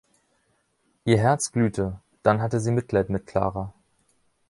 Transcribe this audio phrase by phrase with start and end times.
[1.05, 3.71] Ihr Herz glühte; dann hatte sie Mitleid mit Clara.